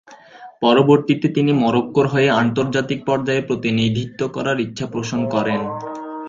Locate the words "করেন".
5.29-5.61